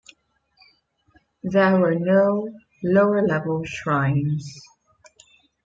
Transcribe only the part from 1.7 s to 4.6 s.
were no lower-level shrines.